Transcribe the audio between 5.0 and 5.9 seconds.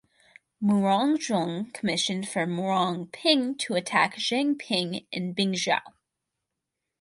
in Bingzhou.